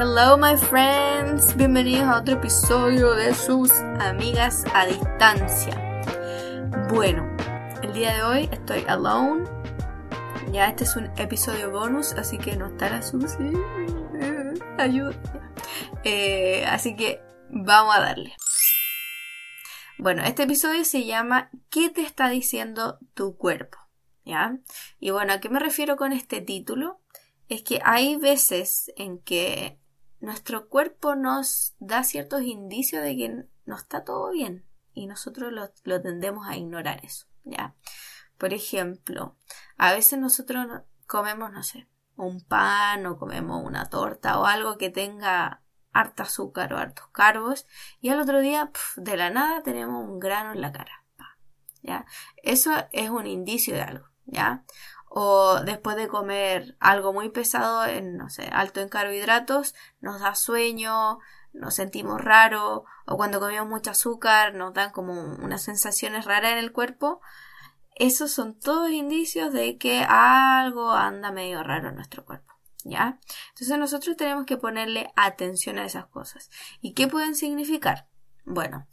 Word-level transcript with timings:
Hello 0.00 0.38
my 0.38 0.56
friends, 0.56 1.56
bienvenidos 1.56 2.04
a 2.04 2.20
otro 2.20 2.34
episodio 2.34 3.14
de 3.14 3.34
sus 3.34 3.72
amigas 3.98 4.64
a 4.72 4.86
distancia. 4.86 5.74
Bueno, 6.88 7.28
el 7.82 7.92
día 7.94 8.14
de 8.14 8.22
hoy 8.22 8.48
estoy 8.52 8.84
alone. 8.86 9.44
Ya 10.52 10.68
este 10.68 10.84
es 10.84 10.94
un 10.94 11.06
episodio 11.18 11.72
bonus, 11.72 12.12
así 12.12 12.38
que 12.38 12.54
no 12.54 12.66
estará 12.66 13.02
Susi. 13.02 13.50
Ayuda. 14.78 15.20
Eh, 16.04 16.64
así 16.66 16.94
que 16.94 17.20
vamos 17.50 17.96
a 17.96 18.00
darle. 18.00 18.36
Bueno, 19.98 20.22
este 20.22 20.44
episodio 20.44 20.84
se 20.84 21.06
llama 21.06 21.50
¿Qué 21.70 21.88
te 21.88 22.02
está 22.02 22.28
diciendo 22.28 23.00
tu 23.14 23.36
cuerpo? 23.36 23.78
¿Ya? 24.24 24.58
Y 25.00 25.10
bueno, 25.10 25.32
¿a 25.32 25.40
qué 25.40 25.48
me 25.48 25.58
refiero 25.58 25.96
con 25.96 26.12
este 26.12 26.40
título? 26.40 27.00
Es 27.48 27.64
que 27.64 27.80
hay 27.82 28.14
veces 28.14 28.92
en 28.96 29.18
que 29.18 29.80
nuestro 30.20 30.68
cuerpo 30.68 31.14
nos 31.14 31.74
da 31.78 32.02
ciertos 32.04 32.42
indicios 32.42 33.02
de 33.02 33.16
que 33.16 33.44
no 33.64 33.76
está 33.76 34.04
todo 34.04 34.30
bien 34.30 34.64
y 34.94 35.06
nosotros 35.06 35.52
lo, 35.52 36.00
tendemos 36.02 36.48
a 36.48 36.56
ignorar 36.56 37.04
eso, 37.04 37.26
¿ya? 37.44 37.74
Por 38.36 38.52
ejemplo, 38.52 39.36
a 39.76 39.92
veces 39.92 40.18
nosotros 40.18 40.66
comemos, 41.06 41.52
no 41.52 41.62
sé, 41.62 41.88
un 42.16 42.44
pan 42.44 43.06
o 43.06 43.18
comemos 43.18 43.64
una 43.64 43.88
torta 43.88 44.38
o 44.38 44.46
algo 44.46 44.76
que 44.76 44.90
tenga 44.90 45.62
harta 45.92 46.24
azúcar 46.24 46.72
o 46.72 46.78
hartos 46.78 47.08
carbos 47.08 47.66
y 48.00 48.10
al 48.10 48.20
otro 48.20 48.40
día 48.40 48.70
de 48.96 49.16
la 49.16 49.30
nada 49.30 49.62
tenemos 49.62 50.04
un 50.04 50.18
grano 50.18 50.52
en 50.52 50.60
la 50.60 50.72
cara. 50.72 51.04
¿ya? 51.82 52.06
Eso 52.42 52.72
es 52.92 53.10
un 53.10 53.26
indicio 53.26 53.74
de 53.74 53.82
algo, 53.82 54.08
¿ya? 54.26 54.64
O 55.10 55.60
después 55.64 55.96
de 55.96 56.08
comer 56.08 56.76
algo 56.80 57.12
muy 57.12 57.30
pesado, 57.30 57.86
en, 57.86 58.16
no 58.16 58.30
sé, 58.30 58.48
alto 58.52 58.80
en 58.80 58.88
carbohidratos, 58.88 59.74
nos 60.00 60.20
da 60.20 60.34
sueño, 60.34 61.18
nos 61.52 61.74
sentimos 61.74 62.20
raro, 62.20 62.84
o 63.06 63.16
cuando 63.16 63.40
comemos 63.40 63.68
mucho 63.68 63.90
azúcar 63.90 64.54
nos 64.54 64.74
dan 64.74 64.90
como 64.92 65.12
unas 65.12 65.62
sensaciones 65.62 66.24
raras 66.24 66.52
en 66.52 66.58
el 66.58 66.72
cuerpo. 66.72 67.20
Esos 67.94 68.30
son 68.30 68.58
todos 68.58 68.90
indicios 68.90 69.52
de 69.52 69.76
que 69.76 70.04
algo 70.08 70.92
anda 70.92 71.32
medio 71.32 71.62
raro 71.62 71.88
en 71.88 71.96
nuestro 71.96 72.24
cuerpo. 72.24 72.54
¿Ya? 72.84 73.18
Entonces 73.50 73.76
nosotros 73.76 74.16
tenemos 74.16 74.46
que 74.46 74.56
ponerle 74.56 75.10
atención 75.16 75.78
a 75.78 75.84
esas 75.84 76.06
cosas. 76.06 76.48
¿Y 76.80 76.94
qué 76.94 77.08
pueden 77.08 77.34
significar? 77.34 78.06
Bueno, 78.44 78.86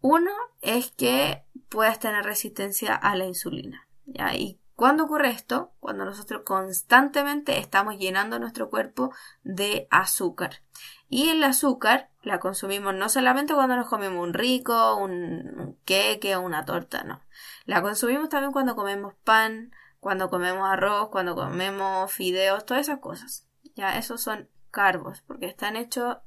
uno 0.00 0.30
es 0.60 0.90
que 0.90 1.44
puedas 1.68 1.98
tener 1.98 2.24
resistencia 2.24 2.94
a 2.94 3.16
la 3.16 3.24
insulina. 3.24 3.88
¿ya? 4.04 4.34
¿Y 4.34 4.60
¿Cuándo 4.78 5.06
ocurre 5.06 5.30
esto? 5.30 5.72
Cuando 5.80 6.04
nosotros 6.04 6.42
constantemente 6.44 7.58
estamos 7.58 7.98
llenando 7.98 8.38
nuestro 8.38 8.70
cuerpo 8.70 9.12
de 9.42 9.88
azúcar. 9.90 10.62
Y 11.08 11.30
el 11.30 11.42
azúcar 11.42 12.10
la 12.22 12.38
consumimos 12.38 12.94
no 12.94 13.08
solamente 13.08 13.54
cuando 13.54 13.74
nos 13.74 13.88
comemos 13.88 14.22
un 14.22 14.34
rico, 14.34 14.94
un, 14.94 15.76
queque 15.84 16.36
o 16.36 16.42
una 16.42 16.64
torta, 16.64 17.02
no. 17.02 17.20
La 17.64 17.82
consumimos 17.82 18.28
también 18.28 18.52
cuando 18.52 18.76
comemos 18.76 19.14
pan, 19.24 19.72
cuando 19.98 20.30
comemos 20.30 20.68
arroz, 20.68 21.08
cuando 21.08 21.34
comemos 21.34 22.12
fideos, 22.12 22.64
todas 22.64 22.82
esas 22.82 23.00
cosas. 23.00 23.48
Ya, 23.74 23.98
esos 23.98 24.20
son 24.20 24.48
carbos, 24.70 25.22
porque 25.22 25.46
están 25.46 25.74
hechos 25.74 26.18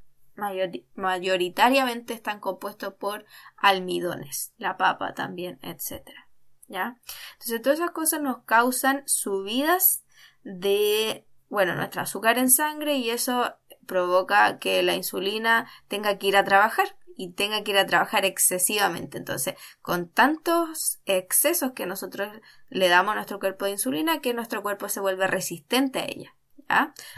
mayoritariamente 0.95 2.13
están 2.13 2.41
compuestos 2.41 2.95
por 2.95 3.23
almidones, 3.55 4.53
la 4.57 4.75
papa 4.75 5.13
también, 5.13 5.57
etcétera. 5.61 6.27
Entonces 6.73 7.61
todas 7.61 7.79
esas 7.79 7.91
cosas 7.91 8.21
nos 8.21 8.43
causan 8.45 9.03
subidas 9.05 10.03
de, 10.43 11.25
bueno, 11.49 11.75
nuestro 11.75 12.01
azúcar 12.01 12.37
en 12.37 12.49
sangre 12.49 12.95
y 12.95 13.09
eso 13.09 13.55
provoca 13.85 14.59
que 14.59 14.81
la 14.83 14.95
insulina 14.95 15.69
tenga 15.87 16.17
que 16.17 16.27
ir 16.27 16.37
a 16.37 16.43
trabajar 16.43 16.95
y 17.17 17.33
tenga 17.33 17.63
que 17.63 17.71
ir 17.71 17.77
a 17.77 17.85
trabajar 17.85 18.25
excesivamente. 18.25 19.17
Entonces, 19.17 19.55
con 19.81 20.09
tantos 20.09 20.99
excesos 21.05 21.73
que 21.73 21.85
nosotros 21.85 22.29
le 22.69 22.87
damos 22.87 23.11
a 23.11 23.15
nuestro 23.15 23.39
cuerpo 23.39 23.65
de 23.65 23.71
insulina, 23.71 24.21
que 24.21 24.33
nuestro 24.33 24.63
cuerpo 24.63 24.89
se 24.89 25.01
vuelve 25.01 25.27
resistente 25.27 25.99
a 25.99 26.05
ella. 26.05 26.35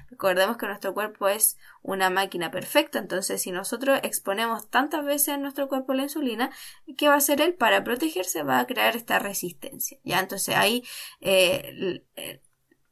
Recordemos 0.09 0.58
que 0.58 0.68
nuestro 0.68 0.94
cuerpo 0.94 1.28
es 1.28 1.58
una 1.81 2.09
máquina 2.09 2.52
perfecta, 2.52 3.00
entonces 3.00 3.41
si 3.41 3.52
nosotros 3.52 4.00
exponemos 4.03 4.69
tantas 4.69 5.03
veces 5.03 5.30
en 5.30 5.41
nuestro 5.41 5.68
cuerpo 5.68 5.94
la 5.94 6.03
insulina, 6.03 6.52
¿qué 6.97 7.08
va 7.08 7.16
a 7.16 7.18
hacer 7.18 7.41
él? 7.41 7.53
Para 7.53 7.84
protegerse 7.84 8.44
va 8.44 8.59
a 8.59 8.68
crear 8.68 8.96
esta 8.96 9.19
resistencia, 9.19 9.97
¿ya? 10.03 10.19
Entonces 10.19 10.56
ahí 10.56 10.84
eh, 11.22 12.03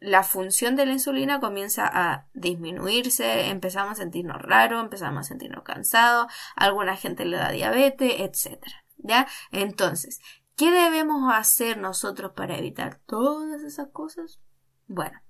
la 0.02 0.24
función 0.24 0.76
de 0.76 0.88
la 0.88 0.94
insulina 0.94 1.40
comienza 1.40 1.88
a 1.88 2.28
disminuirse, 2.34 3.50
empezamos 3.50 3.94
a 3.94 3.96
sentirnos 4.02 4.42
raros, 4.42 4.84
empezamos 4.84 5.20
a 5.22 5.24
sentirnos 5.30 5.64
cansados, 5.64 6.26
alguna 6.56 6.98
gente 6.98 7.24
le 7.24 7.38
da 7.38 7.52
diabetes, 7.52 8.20
etc. 8.20 8.66
¿Ya? 8.98 9.28
Entonces, 9.52 10.20
¿qué 10.56 10.72
debemos 10.72 11.32
hacer 11.32 11.78
nosotros 11.78 12.32
para 12.36 12.58
evitar 12.58 13.00
todas 13.06 13.62
esas 13.62 13.90
cosas? 13.90 14.40
Bueno, 14.88 15.22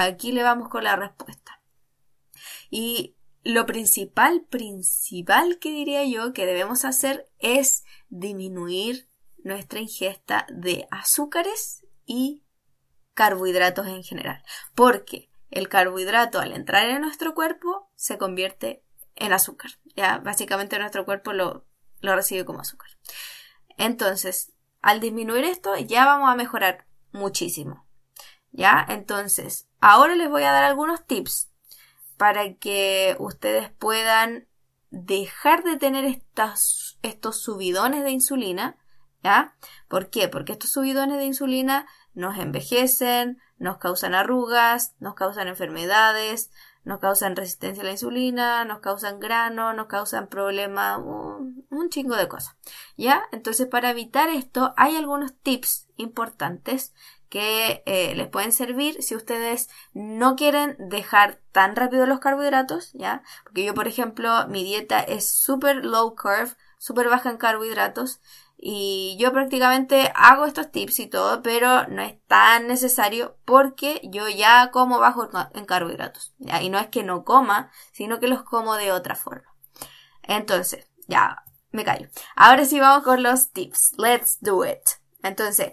Aquí 0.00 0.30
le 0.30 0.44
vamos 0.44 0.68
con 0.68 0.84
la 0.84 0.94
respuesta. 0.94 1.60
Y 2.70 3.16
lo 3.42 3.66
principal, 3.66 4.46
principal 4.48 5.58
que 5.58 5.70
diría 5.70 6.04
yo 6.04 6.32
que 6.32 6.46
debemos 6.46 6.84
hacer 6.84 7.28
es 7.40 7.82
disminuir 8.08 9.08
nuestra 9.38 9.80
ingesta 9.80 10.46
de 10.50 10.86
azúcares 10.92 11.84
y 12.06 12.44
carbohidratos 13.14 13.88
en 13.88 14.04
general. 14.04 14.44
Porque 14.76 15.32
el 15.50 15.68
carbohidrato 15.68 16.38
al 16.38 16.52
entrar 16.52 16.88
en 16.88 17.00
nuestro 17.00 17.34
cuerpo 17.34 17.90
se 17.96 18.18
convierte 18.18 18.84
en 19.16 19.32
azúcar. 19.32 19.72
Ya 19.96 20.18
básicamente 20.18 20.78
nuestro 20.78 21.04
cuerpo 21.06 21.32
lo, 21.32 21.66
lo 22.02 22.14
recibe 22.14 22.44
como 22.44 22.60
azúcar. 22.60 22.90
Entonces, 23.76 24.52
al 24.80 25.00
disminuir 25.00 25.42
esto 25.42 25.76
ya 25.76 26.04
vamos 26.04 26.30
a 26.30 26.36
mejorar 26.36 26.86
muchísimo. 27.10 27.87
¿Ya? 28.52 28.84
Entonces, 28.88 29.68
ahora 29.80 30.14
les 30.14 30.28
voy 30.28 30.42
a 30.42 30.52
dar 30.52 30.64
algunos 30.64 31.04
tips 31.04 31.50
para 32.16 32.54
que 32.54 33.16
ustedes 33.18 33.70
puedan 33.70 34.48
dejar 34.90 35.64
de 35.64 35.76
tener 35.76 36.04
estas, 36.04 36.98
estos 37.02 37.40
subidones 37.40 38.04
de 38.04 38.10
insulina. 38.10 38.76
¿Ya? 39.22 39.56
¿Por 39.88 40.10
qué? 40.10 40.28
Porque 40.28 40.52
estos 40.52 40.70
subidones 40.70 41.18
de 41.18 41.24
insulina 41.24 41.86
nos 42.14 42.38
envejecen, 42.38 43.40
nos 43.58 43.78
causan 43.78 44.14
arrugas, 44.14 44.94
nos 45.00 45.14
causan 45.14 45.48
enfermedades, 45.48 46.50
nos 46.84 47.00
causan 47.00 47.36
resistencia 47.36 47.82
a 47.82 47.86
la 47.86 47.92
insulina, 47.92 48.64
nos 48.64 48.80
causan 48.80 49.20
grano, 49.20 49.72
nos 49.72 49.88
causan 49.88 50.28
problemas, 50.28 50.98
un, 50.98 51.66
un, 51.68 51.90
chingo 51.90 52.16
de 52.16 52.28
cosas. 52.28 52.56
¿Ya? 52.96 53.24
Entonces, 53.30 53.66
para 53.66 53.90
evitar 53.90 54.30
esto, 54.30 54.72
hay 54.76 54.96
algunos 54.96 55.34
tips 55.34 55.88
importantes 55.96 56.94
que 57.28 57.82
eh, 57.86 58.14
les 58.14 58.28
pueden 58.28 58.52
servir 58.52 59.02
si 59.02 59.14
ustedes 59.14 59.68
no 59.92 60.36
quieren 60.36 60.76
dejar 60.78 61.40
tan 61.52 61.76
rápido 61.76 62.06
los 62.06 62.20
carbohidratos, 62.20 62.92
¿ya? 62.94 63.22
Porque 63.44 63.64
yo, 63.64 63.74
por 63.74 63.88
ejemplo, 63.88 64.46
mi 64.48 64.64
dieta 64.64 65.00
es 65.00 65.30
súper 65.30 65.84
low 65.84 66.14
carb, 66.14 66.56
súper 66.78 67.08
baja 67.08 67.30
en 67.30 67.36
carbohidratos 67.36 68.20
y 68.60 69.16
yo 69.20 69.32
prácticamente 69.32 70.10
hago 70.16 70.44
estos 70.44 70.72
tips 70.72 70.98
y 70.98 71.06
todo, 71.06 71.42
pero 71.42 71.86
no 71.86 72.02
es 72.02 72.16
tan 72.26 72.66
necesario 72.66 73.36
porque 73.44 74.00
yo 74.04 74.28
ya 74.28 74.70
como 74.72 74.98
bajo 74.98 75.28
en 75.54 75.64
carbohidratos, 75.64 76.34
¿ya? 76.38 76.60
Y 76.60 76.68
no 76.68 76.78
es 76.78 76.88
que 76.88 77.04
no 77.04 77.24
coma, 77.24 77.70
sino 77.92 78.18
que 78.18 78.26
los 78.26 78.42
como 78.42 78.74
de 78.74 78.90
otra 78.90 79.14
forma. 79.14 79.54
Entonces, 80.22 80.88
ya, 81.06 81.44
me 81.70 81.84
callo. 81.84 82.08
Ahora 82.34 82.64
sí 82.64 82.80
vamos 82.80 83.04
con 83.04 83.22
los 83.22 83.52
tips. 83.52 83.94
Let's 83.96 84.38
do 84.40 84.64
it. 84.64 84.82
Entonces, 85.22 85.72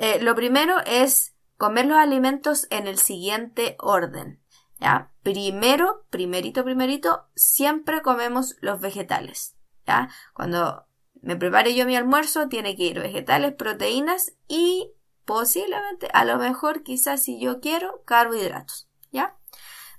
eh, 0.00 0.18
lo 0.22 0.34
primero 0.34 0.78
es 0.86 1.34
comer 1.58 1.84
los 1.84 1.98
alimentos 1.98 2.66
en 2.70 2.86
el 2.86 2.98
siguiente 2.98 3.76
orden. 3.78 4.42
¿ya? 4.78 5.12
Primero, 5.22 6.06
primerito, 6.08 6.64
primerito, 6.64 7.28
siempre 7.34 8.00
comemos 8.00 8.56
los 8.62 8.80
vegetales. 8.80 9.56
¿ya? 9.86 10.08
Cuando 10.32 10.86
me 11.20 11.36
prepare 11.36 11.74
yo 11.74 11.84
mi 11.84 11.96
almuerzo, 11.96 12.48
tiene 12.48 12.76
que 12.76 12.84
ir 12.84 12.98
vegetales, 12.98 13.52
proteínas 13.52 14.32
y 14.48 14.90
posiblemente, 15.26 16.08
a 16.14 16.24
lo 16.24 16.38
mejor, 16.38 16.82
quizás 16.82 17.22
si 17.22 17.38
yo 17.38 17.60
quiero, 17.60 18.02
carbohidratos. 18.06 18.88
¿Ya? 19.12 19.36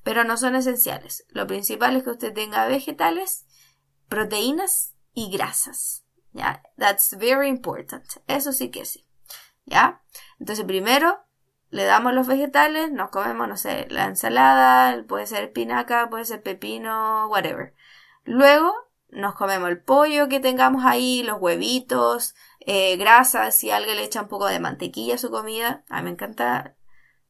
Pero 0.02 0.24
no 0.24 0.36
son 0.36 0.56
esenciales. 0.56 1.28
Lo 1.30 1.46
principal 1.46 1.96
es 1.96 2.04
que 2.04 2.10
usted 2.10 2.34
tenga 2.34 2.66
vegetales, 2.66 3.46
proteínas 4.10 4.96
y 5.14 5.30
grasas. 5.30 6.06
¿Ya? 6.34 6.64
That's 6.76 7.16
very 7.20 7.50
important. 7.50 8.04
Eso 8.26 8.52
sí 8.52 8.72
que 8.72 8.84
sí. 8.86 9.06
¿Ya? 9.72 10.02
Entonces 10.40 10.66
primero 10.66 11.20
le 11.72 11.86
damos 11.86 12.14
los 12.14 12.28
vegetales, 12.28 12.92
nos 12.92 13.10
comemos, 13.10 13.48
no 13.48 13.58
sé, 13.58 13.88
la 13.90 14.06
ensalada, 14.06 15.04
puede 15.08 15.26
ser 15.26 15.46
espinaca, 15.46 16.10
puede 16.10 16.26
ser 16.26 16.44
pepino, 16.44 17.28
whatever. 17.30 17.74
Luego 18.26 18.74
nos 19.10 19.36
comemos 19.36 19.70
el 19.70 19.82
pollo 19.82 20.30
que 20.30 20.40
tengamos 20.40 20.86
ahí, 20.86 21.24
los 21.24 21.40
huevitos, 21.40 22.36
eh, 22.60 22.98
grasas, 22.98 23.56
si 23.56 23.72
alguien 23.72 23.98
le 23.98 24.04
echa 24.04 24.22
un 24.22 24.28
poco 24.28 24.48
de 24.48 24.60
mantequilla 24.60 25.16
a 25.16 25.18
su 25.18 25.32
comida, 25.32 25.84
a 25.90 25.98
mí 25.98 26.04
me 26.04 26.12
encanta 26.12 26.76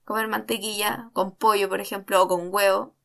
comer 0.06 0.28
mantequilla 0.28 1.10
con 1.14 1.36
pollo, 1.36 1.70
por 1.70 1.80
ejemplo, 1.82 2.22
o 2.22 2.28
con 2.28 2.54
huevo. 2.54 2.96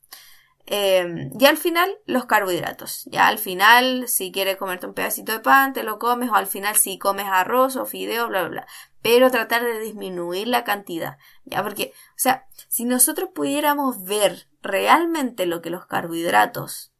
Em, 0.68 1.30
y 1.38 1.46
al 1.46 1.56
final, 1.56 1.88
los 2.06 2.26
carbohidratos. 2.26 3.04
Ya 3.06 3.28
al 3.28 3.38
final, 3.38 4.08
si 4.08 4.32
quieres 4.32 4.56
comerte 4.56 4.86
un 4.86 4.94
pedacito 4.94 5.32
de 5.32 5.40
pan, 5.40 5.72
te 5.72 5.84
lo 5.84 5.98
comes, 5.98 6.28
o 6.30 6.34
al 6.34 6.48
final, 6.48 6.74
si 6.76 6.98
comes 6.98 7.26
arroz 7.26 7.76
o 7.76 7.86
fideo, 7.86 8.28
bla, 8.28 8.42
bla, 8.42 8.48
bla. 8.48 8.66
Pero 9.00 9.30
tratar 9.30 9.62
de 9.62 9.78
disminuir 9.78 10.48
la 10.48 10.64
cantidad. 10.64 11.18
Ya, 11.44 11.62
porque, 11.62 11.92
o 12.10 12.18
sea, 12.18 12.48
si 12.68 12.84
nosotros 12.84 13.30
pudiéramos 13.32 14.02
ver 14.04 14.48
realmente 14.60 15.46
lo 15.46 15.62
que 15.62 15.70
los 15.70 15.86
carbohidratos, 15.86 16.92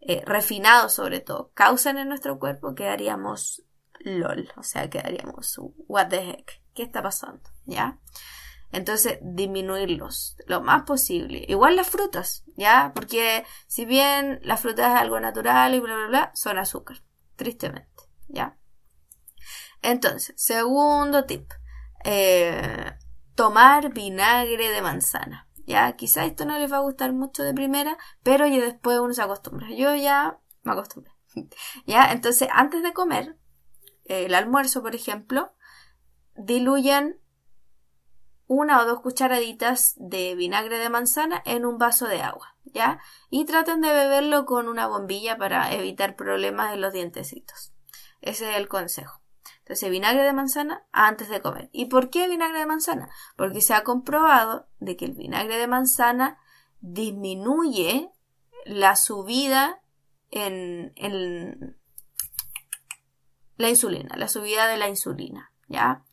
eh, 0.00 0.22
refinados 0.26 0.92
sobre 0.92 1.20
todo, 1.20 1.50
causan 1.54 1.96
en 1.96 2.08
nuestro 2.08 2.38
cuerpo, 2.38 2.74
quedaríamos 2.74 3.64
lol. 4.00 4.52
O 4.56 4.62
sea, 4.62 4.90
quedaríamos, 4.90 5.58
what 5.88 6.08
the 6.08 6.18
heck, 6.18 6.60
¿qué 6.74 6.82
está 6.82 7.02
pasando? 7.02 7.40
¿Ya? 7.64 7.98
Entonces, 8.72 9.18
disminuirlos 9.22 10.36
lo 10.46 10.60
más 10.60 10.82
posible. 10.82 11.44
Igual 11.48 11.76
las 11.76 11.88
frutas, 11.88 12.44
¿ya? 12.56 12.92
Porque 12.94 13.44
si 13.66 13.84
bien 13.84 14.40
la 14.42 14.56
fruta 14.56 14.86
es 14.88 15.00
algo 15.00 15.20
natural 15.20 15.74
y 15.74 15.80
bla, 15.80 15.94
bla, 15.96 16.06
bla, 16.06 16.30
son 16.34 16.58
azúcar, 16.58 17.02
tristemente, 17.36 18.02
¿ya? 18.28 18.58
Entonces, 19.82 20.34
segundo 20.36 21.24
tip. 21.24 21.52
Eh, 22.04 22.92
tomar 23.34 23.92
vinagre 23.92 24.70
de 24.70 24.82
manzana. 24.82 25.48
Ya, 25.66 25.96
quizá 25.96 26.24
esto 26.24 26.44
no 26.44 26.58
les 26.58 26.72
va 26.72 26.76
a 26.76 26.80
gustar 26.80 27.12
mucho 27.12 27.42
de 27.42 27.54
primera, 27.54 27.98
pero 28.22 28.46
ya 28.46 28.58
después 28.60 28.98
uno 28.98 29.12
se 29.14 29.22
acostumbra. 29.22 29.68
Yo 29.70 29.94
ya 29.94 30.38
me 30.62 30.72
acostumbré. 30.72 31.12
ya, 31.86 32.12
entonces 32.12 32.48
antes 32.52 32.82
de 32.82 32.92
comer, 32.92 33.36
el 34.04 34.34
almuerzo, 34.34 34.82
por 34.82 34.94
ejemplo, 34.94 35.52
diluyan 36.36 37.16
una 38.46 38.80
o 38.80 38.86
dos 38.86 39.00
cucharaditas 39.00 39.94
de 39.96 40.34
vinagre 40.34 40.78
de 40.78 40.90
manzana 40.90 41.42
en 41.44 41.64
un 41.64 41.78
vaso 41.78 42.06
de 42.06 42.22
agua, 42.22 42.56
¿ya? 42.64 43.00
Y 43.30 43.44
traten 43.44 43.80
de 43.80 43.92
beberlo 43.92 44.46
con 44.46 44.68
una 44.68 44.86
bombilla 44.86 45.36
para 45.36 45.72
evitar 45.72 46.16
problemas 46.16 46.72
en 46.72 46.80
los 46.80 46.92
dientecitos. 46.92 47.72
Ese 48.20 48.50
es 48.50 48.56
el 48.56 48.68
consejo. 48.68 49.20
Entonces, 49.58 49.90
vinagre 49.90 50.22
de 50.22 50.32
manzana 50.32 50.84
antes 50.92 51.28
de 51.28 51.42
comer. 51.42 51.68
¿Y 51.72 51.86
por 51.86 52.08
qué 52.08 52.28
vinagre 52.28 52.60
de 52.60 52.66
manzana? 52.66 53.08
Porque 53.36 53.60
se 53.60 53.74
ha 53.74 53.82
comprobado 53.82 54.68
de 54.78 54.96
que 54.96 55.06
el 55.06 55.12
vinagre 55.12 55.56
de 55.56 55.66
manzana 55.66 56.38
disminuye 56.80 58.12
la 58.64 58.94
subida 58.94 59.80
en, 60.30 60.92
en 60.94 61.76
la 63.56 63.68
insulina, 63.68 64.16
la 64.16 64.28
subida 64.28 64.68
de 64.68 64.76
la 64.76 64.88
insulina, 64.88 65.52
¿ya? 65.68 66.04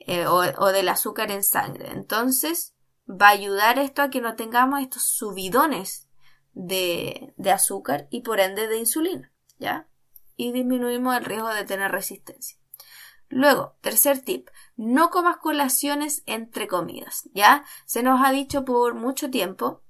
Eh, 0.00 0.26
o, 0.26 0.72
del 0.72 0.88
azúcar 0.88 1.30
en 1.30 1.44
sangre. 1.44 1.90
Entonces, 1.92 2.74
va 3.08 3.28
a 3.28 3.32
ayudar 3.32 3.78
esto 3.78 4.02
a 4.02 4.10
que 4.10 4.22
no 4.22 4.34
tengamos 4.34 4.80
estos 4.80 5.04
subidones 5.04 6.08
de, 6.52 7.34
de 7.36 7.50
azúcar 7.50 8.08
y 8.10 8.22
por 8.22 8.40
ende 8.40 8.66
de 8.66 8.78
insulina, 8.78 9.32
¿ya? 9.58 9.88
Y 10.36 10.52
disminuimos 10.52 11.16
el 11.16 11.24
riesgo 11.26 11.50
de 11.50 11.64
tener 11.64 11.92
resistencia. 11.92 12.58
Luego, 13.28 13.76
tercer 13.82 14.20
tip, 14.22 14.48
no 14.76 15.10
comas 15.10 15.36
colaciones 15.36 16.22
entre 16.26 16.66
comidas, 16.66 17.28
¿ya? 17.34 17.64
Se 17.84 18.02
nos 18.02 18.24
ha 18.24 18.32
dicho 18.32 18.64
por 18.64 18.94
mucho 18.94 19.30
tiempo 19.30 19.82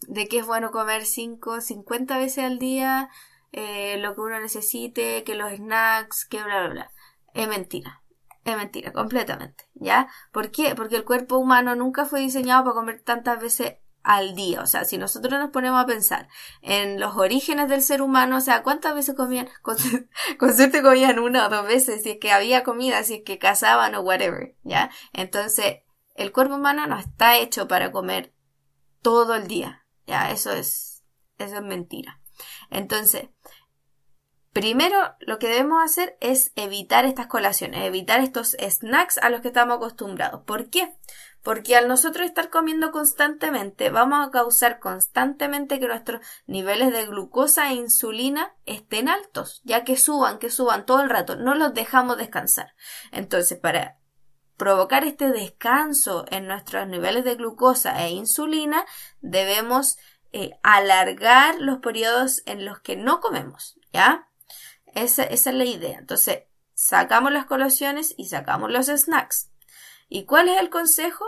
de 0.00 0.26
que 0.26 0.40
es 0.40 0.46
bueno 0.46 0.72
comer 0.72 1.06
5, 1.06 1.60
50 1.60 2.18
veces 2.18 2.44
al 2.44 2.58
día, 2.58 3.10
eh, 3.52 3.96
lo 3.98 4.14
que 4.14 4.20
uno 4.22 4.40
necesite, 4.40 5.22
que 5.22 5.36
los 5.36 5.52
snacks, 5.52 6.26
que 6.26 6.42
bla, 6.42 6.64
bla, 6.64 6.68
bla. 6.68 6.92
Es 7.32 7.48
mentira. 7.48 8.02
Es 8.46 8.56
mentira, 8.56 8.92
completamente. 8.92 9.68
¿Ya? 9.74 10.08
¿Por 10.30 10.52
qué? 10.52 10.76
Porque 10.76 10.94
el 10.94 11.04
cuerpo 11.04 11.36
humano 11.36 11.74
nunca 11.74 12.04
fue 12.04 12.20
diseñado 12.20 12.62
para 12.62 12.76
comer 12.76 13.02
tantas 13.02 13.40
veces 13.40 13.78
al 14.04 14.36
día. 14.36 14.62
O 14.62 14.66
sea, 14.66 14.84
si 14.84 14.98
nosotros 14.98 15.32
nos 15.40 15.50
ponemos 15.50 15.82
a 15.82 15.86
pensar 15.86 16.28
en 16.62 17.00
los 17.00 17.16
orígenes 17.16 17.68
del 17.68 17.82
ser 17.82 18.02
humano, 18.02 18.36
o 18.36 18.40
sea, 18.40 18.62
¿cuántas 18.62 18.94
veces 18.94 19.16
comían? 19.16 19.48
Con, 19.62 19.76
suerte 19.76 20.80
comían 20.80 21.18
una 21.18 21.46
o 21.46 21.48
dos 21.48 21.66
veces, 21.66 22.04
si 22.04 22.10
es 22.10 22.18
que 22.20 22.30
había 22.30 22.62
comida, 22.62 23.02
si 23.02 23.14
es 23.14 23.22
que 23.24 23.40
cazaban 23.40 23.96
o 23.96 24.02
whatever, 24.02 24.54
¿ya? 24.62 24.90
Entonces, 25.12 25.78
el 26.14 26.30
cuerpo 26.30 26.54
humano 26.54 26.86
no 26.86 27.00
está 27.00 27.36
hecho 27.38 27.66
para 27.66 27.90
comer 27.90 28.32
todo 29.02 29.34
el 29.34 29.48
día, 29.48 29.84
¿ya? 30.06 30.30
Eso 30.30 30.52
es, 30.52 31.02
eso 31.38 31.56
es 31.56 31.62
mentira. 31.62 32.20
Entonces, 32.70 33.30
Primero, 34.56 35.14
lo 35.20 35.38
que 35.38 35.48
debemos 35.48 35.84
hacer 35.84 36.16
es 36.22 36.50
evitar 36.56 37.04
estas 37.04 37.26
colaciones, 37.26 37.84
evitar 37.84 38.20
estos 38.20 38.56
snacks 38.58 39.18
a 39.18 39.28
los 39.28 39.42
que 39.42 39.48
estamos 39.48 39.76
acostumbrados. 39.76 40.44
¿Por 40.44 40.70
qué? 40.70 40.94
Porque 41.42 41.76
al 41.76 41.88
nosotros 41.88 42.24
estar 42.24 42.48
comiendo 42.48 42.90
constantemente, 42.90 43.90
vamos 43.90 44.26
a 44.26 44.30
causar 44.30 44.78
constantemente 44.78 45.78
que 45.78 45.86
nuestros 45.86 46.22
niveles 46.46 46.90
de 46.90 47.04
glucosa 47.04 47.70
e 47.70 47.74
insulina 47.74 48.54
estén 48.64 49.10
altos, 49.10 49.60
ya 49.64 49.84
que 49.84 49.98
suban, 49.98 50.38
que 50.38 50.48
suban 50.48 50.86
todo 50.86 51.02
el 51.02 51.10
rato, 51.10 51.36
no 51.36 51.54
los 51.54 51.74
dejamos 51.74 52.16
descansar. 52.16 52.72
Entonces, 53.12 53.58
para 53.58 53.98
provocar 54.56 55.04
este 55.04 55.32
descanso 55.32 56.24
en 56.30 56.46
nuestros 56.46 56.88
niveles 56.88 57.24
de 57.24 57.34
glucosa 57.34 58.06
e 58.06 58.12
insulina, 58.12 58.86
debemos 59.20 59.98
eh, 60.32 60.58
alargar 60.62 61.56
los 61.58 61.80
periodos 61.80 62.40
en 62.46 62.64
los 62.64 62.80
que 62.80 62.96
no 62.96 63.20
comemos, 63.20 63.78
¿ya? 63.92 64.26
Esa, 64.96 65.24
es 65.24 65.44
la 65.44 65.64
idea. 65.66 65.98
Entonces, 65.98 66.44
sacamos 66.72 67.30
las 67.30 67.44
colaciones 67.44 68.14
y 68.16 68.28
sacamos 68.28 68.70
los 68.70 68.86
snacks. 68.86 69.50
¿Y 70.08 70.24
cuál 70.24 70.48
es 70.48 70.58
el 70.58 70.70
consejo? 70.70 71.24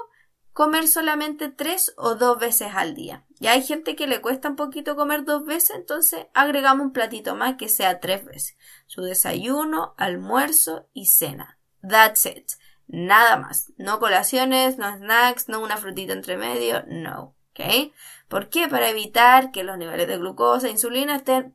Comer 0.54 0.88
solamente 0.88 1.50
tres 1.50 1.92
o 1.98 2.14
dos 2.14 2.38
veces 2.38 2.68
al 2.74 2.94
día. 2.94 3.26
Ya 3.40 3.52
hay 3.52 3.62
gente 3.62 3.94
que 3.94 4.06
le 4.06 4.22
cuesta 4.22 4.48
un 4.48 4.56
poquito 4.56 4.96
comer 4.96 5.24
dos 5.24 5.44
veces, 5.44 5.76
entonces 5.76 6.26
agregamos 6.32 6.86
un 6.86 6.92
platito 6.92 7.36
más 7.36 7.56
que 7.56 7.68
sea 7.68 8.00
tres 8.00 8.24
veces. 8.24 8.56
Su 8.86 9.02
desayuno, 9.02 9.94
almuerzo 9.98 10.88
y 10.94 11.06
cena. 11.06 11.58
That's 11.86 12.24
it. 12.24 12.50
Nada 12.86 13.36
más. 13.36 13.70
No 13.76 14.00
colaciones, 14.00 14.78
no 14.78 14.96
snacks, 14.96 15.50
no 15.50 15.60
una 15.60 15.76
frutita 15.76 16.14
entre 16.14 16.38
medio, 16.38 16.84
no. 16.86 17.36
¿Ok? 17.50 17.92
¿Por 18.28 18.48
qué? 18.48 18.66
Para 18.66 18.88
evitar 18.88 19.52
que 19.52 19.62
los 19.62 19.76
niveles 19.76 20.08
de 20.08 20.16
glucosa 20.16 20.68
e 20.68 20.70
insulina 20.70 21.16
estén 21.16 21.54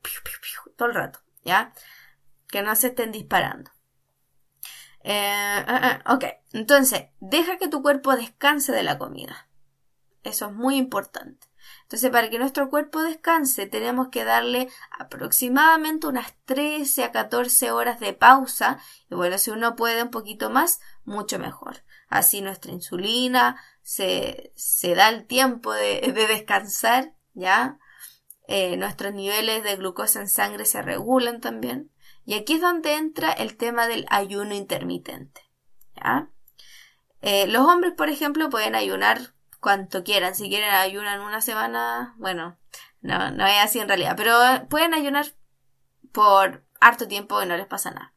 todo 0.77 0.89
el 0.89 0.93
rato. 0.93 1.19
¿Ya? 1.43 1.73
Que 2.53 2.61
no 2.61 2.75
se 2.75 2.89
estén 2.89 3.11
disparando. 3.11 3.71
Eh, 5.03 5.65
eh, 5.67 5.79
eh, 5.83 5.99
ok, 6.05 6.25
entonces, 6.51 7.05
deja 7.19 7.57
que 7.57 7.67
tu 7.67 7.81
cuerpo 7.81 8.15
descanse 8.15 8.71
de 8.71 8.83
la 8.83 8.99
comida. 8.99 9.49
Eso 10.21 10.45
es 10.45 10.53
muy 10.53 10.75
importante. 10.75 11.47
Entonces, 11.81 12.11
para 12.11 12.29
que 12.29 12.37
nuestro 12.37 12.69
cuerpo 12.69 13.01
descanse, 13.01 13.65
tenemos 13.65 14.09
que 14.09 14.23
darle 14.23 14.69
aproximadamente 14.99 16.05
unas 16.05 16.35
13 16.45 17.05
a 17.05 17.11
14 17.11 17.71
horas 17.71 17.99
de 17.99 18.13
pausa. 18.13 18.77
Y 19.09 19.15
bueno, 19.15 19.39
si 19.39 19.49
uno 19.49 19.75
puede 19.75 20.03
un 20.03 20.11
poquito 20.11 20.51
más, 20.51 20.79
mucho 21.05 21.39
mejor. 21.39 21.83
Así 22.07 22.41
nuestra 22.41 22.71
insulina 22.71 23.59
se, 23.81 24.53
da 24.95 25.09
el 25.09 25.25
tiempo 25.25 25.73
de, 25.73 26.01
descansar, 26.29 27.15
¿ya? 27.33 27.79
nuestros 28.77 29.11
niveles 29.15 29.63
de 29.63 29.75
glucosa 29.77 30.21
en 30.21 30.29
sangre 30.29 30.65
se 30.65 30.83
regulan 30.83 31.41
también. 31.41 31.92
Y 32.25 32.35
aquí 32.35 32.53
es 32.53 32.61
donde 32.61 32.95
entra 32.95 33.31
el 33.31 33.57
tema 33.57 33.87
del 33.87 34.05
ayuno 34.09 34.55
intermitente. 34.55 35.41
¿ya? 35.95 36.29
Eh, 37.21 37.47
los 37.47 37.65
hombres, 37.67 37.93
por 37.93 38.09
ejemplo, 38.09 38.49
pueden 38.49 38.75
ayunar 38.75 39.33
cuanto 39.59 40.03
quieran. 40.03 40.35
Si 40.35 40.49
quieren 40.49 40.69
ayunan 40.69 41.21
una 41.21 41.41
semana, 41.41 42.15
bueno, 42.17 42.57
no, 43.01 43.31
no 43.31 43.45
es 43.45 43.59
así 43.61 43.79
en 43.79 43.87
realidad, 43.87 44.15
pero 44.17 44.37
pueden 44.69 44.93
ayunar 44.93 45.27
por 46.11 46.65
harto 46.79 47.07
tiempo 47.07 47.41
y 47.41 47.45
no 47.45 47.57
les 47.57 47.67
pasa 47.67 47.91
nada. 47.91 48.13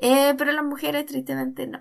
Eh, 0.00 0.34
pero 0.36 0.52
las 0.52 0.64
mujeres, 0.64 1.06
tristemente, 1.06 1.66
no. 1.66 1.80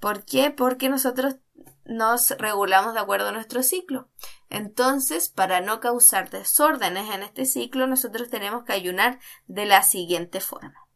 ¿Por 0.00 0.24
qué? 0.24 0.50
Porque 0.50 0.88
nosotros 0.88 1.36
nos 1.84 2.30
regulamos 2.32 2.94
de 2.94 3.00
acuerdo 3.00 3.28
a 3.28 3.32
nuestro 3.32 3.62
ciclo. 3.62 4.08
Entonces, 4.50 5.28
para 5.28 5.60
no 5.60 5.80
causar 5.80 6.30
desórdenes 6.30 7.10
en 7.14 7.22
este 7.22 7.44
ciclo, 7.44 7.86
nosotros 7.86 8.28
tenemos 8.30 8.64
que 8.64 8.72
ayunar 8.72 9.18
de 9.46 9.66
la 9.66 9.82
siguiente 9.82 10.40
forma. 10.40 10.86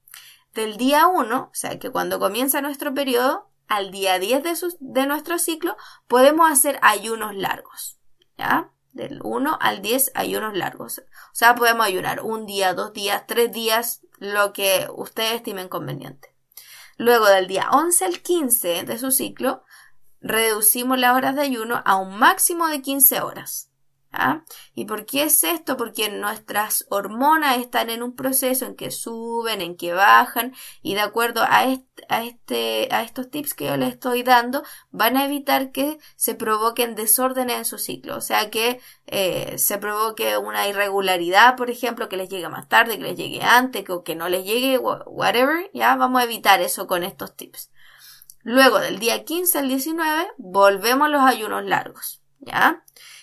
Del 0.54 0.76
día 0.76 1.06
1, 1.06 1.36
o 1.36 1.54
sea 1.54 1.78
que 1.78 1.90
cuando 1.90 2.18
comienza 2.18 2.60
nuestro 2.60 2.94
periodo, 2.94 3.50
al 3.68 3.90
día 3.90 4.18
10 4.18 4.42
de, 4.42 4.58
de 4.80 5.06
nuestro 5.06 5.38
ciclo, 5.38 5.76
podemos 6.08 6.50
hacer 6.50 6.78
ayunos 6.82 7.34
largos. 7.34 7.98
¿Ya? 8.36 8.70
Del 8.92 9.20
1 9.22 9.58
al 9.60 9.80
10 9.80 10.12
ayunos 10.14 10.54
largos. 10.54 10.98
O 10.98 11.34
sea, 11.34 11.54
podemos 11.54 11.86
ayunar 11.86 12.20
un 12.20 12.44
día, 12.44 12.74
dos 12.74 12.92
días, 12.92 13.24
tres 13.26 13.52
días, 13.52 14.02
lo 14.18 14.52
que 14.52 14.88
ustedes 14.94 15.36
estimen 15.36 15.68
conveniente. 15.68 16.34
Luego 16.98 17.26
del 17.26 17.46
día 17.46 17.70
11 17.72 18.04
al 18.04 18.20
15 18.20 18.82
de 18.84 18.98
su 18.98 19.10
ciclo, 19.10 19.64
reducimos 20.22 20.98
las 20.98 21.14
horas 21.14 21.34
de 21.34 21.42
ayuno 21.42 21.82
a 21.84 21.96
un 21.96 22.18
máximo 22.18 22.68
de 22.68 22.80
15 22.80 23.20
horas. 23.20 23.68
¿Ah? 24.14 24.44
¿Y 24.74 24.84
por 24.84 25.06
qué 25.06 25.22
es 25.22 25.42
esto? 25.42 25.78
Porque 25.78 26.10
nuestras 26.10 26.84
hormonas 26.90 27.56
están 27.56 27.88
en 27.88 28.02
un 28.02 28.14
proceso 28.14 28.66
en 28.66 28.76
que 28.76 28.90
suben, 28.90 29.62
en 29.62 29.74
que 29.74 29.94
bajan, 29.94 30.54
y 30.82 30.94
de 30.94 31.00
acuerdo 31.00 31.42
a, 31.48 31.64
este, 31.64 32.04
a, 32.10 32.22
este, 32.22 32.88
a 32.90 33.02
estos 33.04 33.30
tips 33.30 33.54
que 33.54 33.64
yo 33.66 33.76
les 33.78 33.94
estoy 33.94 34.22
dando, 34.22 34.64
van 34.90 35.16
a 35.16 35.24
evitar 35.24 35.72
que 35.72 35.98
se 36.16 36.34
provoquen 36.34 36.94
desórdenes 36.94 37.56
en 37.56 37.64
su 37.64 37.78
ciclo. 37.78 38.16
O 38.18 38.20
sea, 38.20 38.50
que 38.50 38.80
eh, 39.06 39.56
se 39.56 39.78
provoque 39.78 40.36
una 40.36 40.68
irregularidad, 40.68 41.56
por 41.56 41.70
ejemplo, 41.70 42.10
que 42.10 42.18
les 42.18 42.28
llegue 42.28 42.50
más 42.50 42.68
tarde, 42.68 42.98
que 42.98 43.04
les 43.04 43.16
llegue 43.16 43.42
antes, 43.42 43.82
que 44.04 44.14
no 44.14 44.28
les 44.28 44.44
llegue, 44.44 44.76
whatever, 44.76 45.70
ya 45.72 45.96
vamos 45.96 46.20
a 46.20 46.24
evitar 46.24 46.60
eso 46.60 46.86
con 46.86 47.02
estos 47.02 47.34
tips. 47.34 47.71
Luego 48.42 48.80
del 48.80 48.98
día 48.98 49.24
15 49.24 49.58
al 49.58 49.68
19, 49.68 50.28
volvemos 50.36 51.08
los 51.10 51.22
ayunos 51.22 51.64
largos, 51.64 52.22
¿ya? 52.40 52.82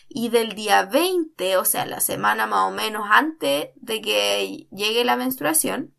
y 0.10 0.30
del 0.30 0.56
día 0.56 0.84
20, 0.84 1.58
o 1.58 1.66
sea, 1.66 1.86
la 1.86 2.00
semana 2.00 2.48
más 2.48 2.68
o 2.68 2.72
menos 2.72 3.08
antes 3.10 3.70
de 3.76 4.02
que 4.02 4.68
llegue 4.72 5.06
la 5.06 5.16
menstruación, 5.16 5.94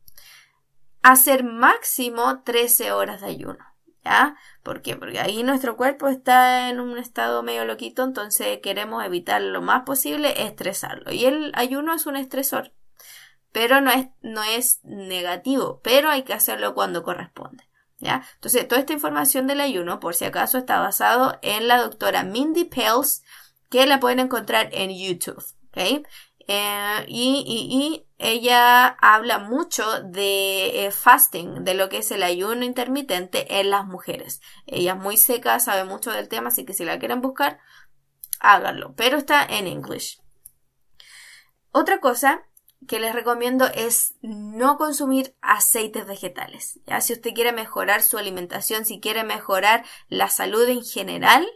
hacer 1.03 1.45
máximo 1.45 2.43
13 2.43 2.93
horas 2.93 3.21
de 3.21 3.29
ayuno. 3.29 3.65
¿Ya? 4.03 4.35
¿Por 4.63 4.81
qué? 4.81 4.97
Porque 4.97 5.21
ahí 5.21 5.43
nuestro 5.43 5.77
cuerpo 5.77 6.09
está 6.09 6.71
en 6.71 6.81
un 6.81 6.97
estado 6.97 7.43
medio 7.43 7.67
loquito, 7.67 8.03
entonces 8.03 8.59
queremos 8.63 9.05
evitar 9.05 9.43
lo 9.43 9.61
más 9.61 9.83
posible 9.83 10.47
estresarlo. 10.47 11.13
Y 11.13 11.27
el 11.27 11.53
ayuno 11.55 11.95
es 11.95 12.07
un 12.07 12.17
estresor, 12.17 12.73
pero 13.53 13.83
no 13.83 13.91
es, 13.91 14.09
no 14.23 14.43
es 14.43 14.81
negativo, 14.85 15.81
pero 15.85 16.09
hay 16.09 16.23
que 16.23 16.33
hacerlo 16.33 16.75
cuando 16.75 17.03
corresponde. 17.03 17.70
Entonces, 18.01 18.67
toda 18.67 18.81
esta 18.81 18.93
información 18.93 19.47
del 19.47 19.61
ayuno, 19.61 20.01
por 20.01 20.15
si 20.15 20.25
acaso, 20.25 20.59
está 20.59 20.81
basado 20.81 21.39
en 21.43 21.69
la 21.69 21.79
doctora 21.79 22.25
Mindy 22.25 22.65
Pales, 22.65 23.23
que 23.69 23.87
la 23.87 24.01
pueden 24.01 24.21
encontrar 24.21 24.69
en 24.73 24.91
YouTube. 24.91 25.45
¿okay? 25.69 26.03
Eh, 26.47 27.05
y, 27.09 28.07
ella 28.23 28.87
habla 29.01 29.39
mucho 29.39 30.03
de 30.03 30.87
eh, 30.87 30.91
fasting, 30.91 31.65
de 31.65 31.73
lo 31.73 31.89
que 31.89 31.99
es 31.99 32.11
el 32.11 32.23
ayuno 32.23 32.67
intermitente 32.67 33.61
en 33.61 33.71
las 33.71 33.87
mujeres. 33.87 34.43
Ella 34.67 34.93
es 34.93 34.99
muy 34.99 35.17
seca, 35.17 35.59
sabe 35.59 35.85
mucho 35.85 36.11
del 36.11 36.29
tema, 36.29 36.49
así 36.49 36.67
que 36.67 36.75
si 36.75 36.85
la 36.85 36.99
quieren 36.99 37.23
buscar, 37.23 37.61
háganlo. 38.41 38.95
Pero 38.95 39.17
está 39.17 39.43
en 39.43 39.67
English. 39.67 40.21
Otra 41.73 42.01
cosa 42.01 42.43
que 42.87 43.01
les 43.01 43.15
recomiendo 43.15 43.67
es 43.67 44.15
no 44.23 44.79
consumir 44.79 45.37
aceites 45.41 46.07
vegetales. 46.07 46.81
¿ya? 46.87 47.01
Si 47.01 47.13
usted 47.13 47.35
quiere 47.35 47.53
mejorar 47.53 48.03
su 48.03 48.19
alimentación, 48.19 48.85
si 48.85 49.01
quiere 49.01 49.25
mejorar 49.25 49.85
la 50.09 50.29
salud 50.29 50.69
en 50.69 50.83
general, 50.85 51.47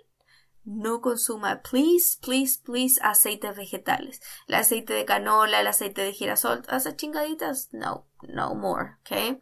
no 0.64 1.00
consuma, 1.00 1.62
please, 1.62 2.18
please, 2.20 2.60
please, 2.62 3.00
aceites 3.02 3.56
vegetales. 3.56 4.20
El 4.48 4.54
aceite 4.54 4.94
de 4.94 5.04
canola, 5.04 5.60
el 5.60 5.66
aceite 5.66 6.02
de 6.02 6.12
girasol, 6.12 6.62
esas 6.68 6.96
chingaditas, 6.96 7.68
no, 7.72 8.06
no 8.22 8.54
more, 8.54 8.96
¿ok? 9.00 9.40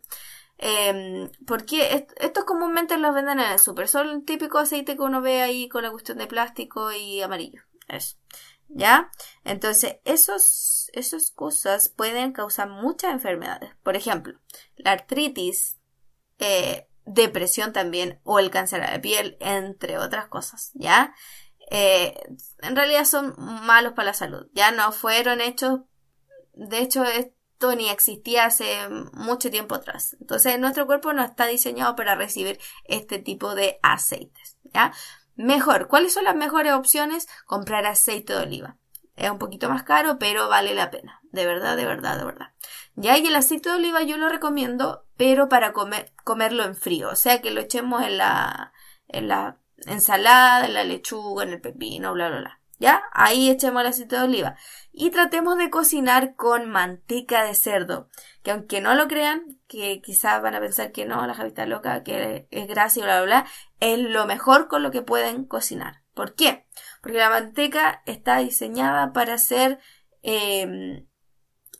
Eh, 0.58 1.30
porque 1.46 2.06
estos 2.18 2.44
comúnmente 2.44 2.96
los 2.96 3.14
venden 3.14 3.40
en 3.40 3.52
el 3.52 3.58
super, 3.58 3.88
son 3.88 4.08
el 4.08 4.24
típico 4.24 4.58
aceite 4.58 4.96
que 4.96 5.02
uno 5.02 5.20
ve 5.20 5.42
ahí 5.42 5.68
con 5.68 5.82
la 5.82 5.90
cuestión 5.90 6.18
de 6.18 6.26
plástico 6.26 6.92
y 6.92 7.20
amarillo. 7.20 7.62
Eso. 7.88 8.16
¿Ya? 8.74 9.10
Entonces, 9.44 9.96
esos, 10.04 10.88
esas 10.94 11.30
cosas 11.30 11.90
pueden 11.90 12.32
causar 12.32 12.68
muchas 12.68 13.12
enfermedades. 13.12 13.70
Por 13.82 13.96
ejemplo, 13.96 14.38
la 14.76 14.92
artritis, 14.92 15.78
eh, 16.38 16.88
depresión 17.04 17.72
también 17.72 18.20
o 18.24 18.38
el 18.38 18.50
cáncer 18.50 18.88
de 18.88 18.98
piel, 19.00 19.36
entre 19.40 19.98
otras 19.98 20.28
cosas, 20.28 20.70
¿ya? 20.74 21.14
Eh, 21.70 22.14
en 22.62 22.76
realidad 22.76 23.04
son 23.04 23.34
malos 23.38 23.92
para 23.94 24.08
la 24.08 24.14
salud, 24.14 24.46
ya 24.52 24.70
no 24.72 24.92
fueron 24.92 25.40
hechos, 25.40 25.80
de 26.54 26.78
hecho 26.78 27.04
esto 27.04 27.74
ni 27.76 27.88
existía 27.88 28.46
hace 28.46 28.88
mucho 29.12 29.50
tiempo 29.50 29.74
atrás, 29.74 30.16
entonces 30.20 30.58
nuestro 30.58 30.86
cuerpo 30.86 31.12
no 31.12 31.24
está 31.24 31.46
diseñado 31.46 31.96
para 31.96 32.14
recibir 32.14 32.58
este 32.84 33.18
tipo 33.18 33.54
de 33.54 33.78
aceites, 33.82 34.58
¿ya? 34.64 34.92
Mejor, 35.36 35.88
¿cuáles 35.88 36.12
son 36.12 36.24
las 36.24 36.36
mejores 36.36 36.72
opciones? 36.72 37.28
Comprar 37.46 37.86
aceite 37.86 38.34
de 38.34 38.40
oliva. 38.40 38.76
Es 39.16 39.30
un 39.30 39.38
poquito 39.38 39.68
más 39.68 39.82
caro, 39.82 40.18
pero 40.18 40.48
vale 40.48 40.74
la 40.74 40.90
pena. 40.90 41.20
De 41.30 41.46
verdad, 41.46 41.76
de 41.76 41.84
verdad, 41.84 42.18
de 42.18 42.24
verdad. 42.24 42.52
Ya, 42.94 43.16
y 43.18 43.26
el 43.26 43.34
aceite 43.34 43.70
de 43.70 43.76
oliva 43.76 44.02
yo 44.02 44.16
lo 44.18 44.28
recomiendo, 44.28 45.04
pero 45.16 45.48
para 45.48 45.72
comer, 45.72 46.12
comerlo 46.24 46.64
en 46.64 46.76
frío. 46.76 47.10
O 47.10 47.16
sea, 47.16 47.40
que 47.40 47.50
lo 47.50 47.60
echemos 47.60 48.02
en 48.02 48.18
la, 48.18 48.72
en 49.08 49.28
la 49.28 49.58
ensalada, 49.86 50.66
en 50.66 50.74
la 50.74 50.84
lechuga, 50.84 51.44
en 51.44 51.50
el 51.50 51.60
pepino, 51.60 52.12
bla, 52.12 52.28
bla, 52.28 52.40
bla. 52.40 52.58
¿Ya? 52.78 53.04
Ahí 53.12 53.48
echemos 53.48 53.82
el 53.82 53.88
aceite 53.88 54.16
de 54.16 54.22
oliva. 54.22 54.56
Y 54.92 55.10
tratemos 55.10 55.56
de 55.56 55.70
cocinar 55.70 56.34
con 56.34 56.68
manteca 56.68 57.44
de 57.44 57.54
cerdo. 57.54 58.08
Que 58.42 58.50
aunque 58.50 58.80
no 58.80 58.94
lo 58.94 59.06
crean, 59.06 59.60
que 59.72 60.02
quizás 60.02 60.42
van 60.42 60.54
a 60.54 60.60
pensar 60.60 60.92
que 60.92 61.06
no, 61.06 61.26
la 61.26 61.34
javita 61.34 61.64
loca, 61.64 62.02
que 62.02 62.46
es 62.50 62.68
grasa 62.68 63.00
y 63.00 63.02
bla, 63.02 63.22
bla, 63.22 63.42
bla, 63.42 63.46
es 63.80 63.98
lo 63.98 64.26
mejor 64.26 64.68
con 64.68 64.82
lo 64.82 64.90
que 64.90 65.02
pueden 65.02 65.44
cocinar. 65.46 66.02
¿Por 66.14 66.34
qué? 66.34 66.66
Porque 67.00 67.18
la 67.18 67.30
manteca 67.30 68.02
está 68.04 68.38
diseñada 68.38 69.12
para 69.12 69.38
ser 69.38 69.78
em, 70.22 71.06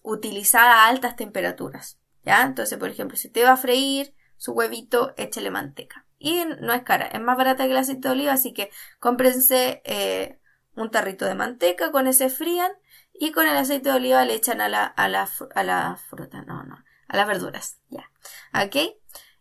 utilizada 0.03 0.85
a 0.85 0.89
altas 0.89 1.17
temperaturas. 1.17 1.99
¿Ya? 2.25 2.43
Entonces, 2.43 2.79
por 2.79 2.89
ejemplo, 2.89 3.17
si 3.17 3.29
te 3.29 3.45
va 3.45 3.53
a 3.53 3.57
freír 3.57 4.15
su 4.37 4.53
huevito, 4.53 5.13
échele 5.17 5.51
manteca. 5.51 6.07
Y 6.19 6.45
no 6.61 6.73
es 6.73 6.83
cara, 6.83 7.07
es 7.07 7.21
más 7.21 7.37
barata 7.37 7.65
que 7.65 7.73
el 7.73 7.77
aceite 7.77 8.09
de 8.09 8.15
oliva, 8.15 8.33
así 8.33 8.55
que 8.55 8.71
cómprense 9.01 9.83
eh, 9.85 10.39
un 10.77 10.91
tarrito 10.91 11.27
de 11.27 11.35
manteca, 11.35 11.91
con 11.91 12.07
ese 12.07 12.31
frían 12.31 12.71
y 13.13 13.33
con 13.33 13.47
el 13.47 13.57
aceite 13.57 13.91
de 13.91 13.97
oliva 13.97 14.25
le 14.25 14.35
echan 14.35 14.61
a 14.61 14.69
la, 14.69 14.85
a 14.85 15.09
la, 15.09 15.29
a 15.55 15.63
la 15.65 15.97
fruta, 15.97 16.43
no, 16.43 16.63
no, 16.63 16.83
a 17.13 17.17
las 17.19 17.27
verduras, 17.27 17.79
ya. 17.91 18.11
¿Ok? 18.55 18.77